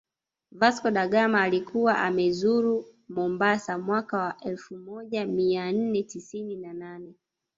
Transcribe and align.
Vasco 0.51 0.91
da 0.91 1.07
Gama 1.07 1.41
alikuwa 1.41 1.99
amezuru 1.99 2.85
Mombasa 3.09 3.77
mwaka 3.77 4.17
wa 4.17 4.35
elfumoja 4.41 5.25
mianne 5.25 6.03
tisini 6.03 6.55
na 6.55 6.73
nane 6.73 7.13